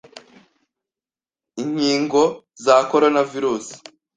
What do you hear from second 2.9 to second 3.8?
Corona virus